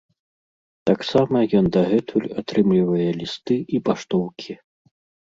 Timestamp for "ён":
1.59-1.65